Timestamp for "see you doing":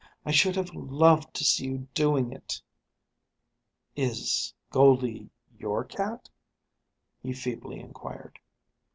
1.43-2.31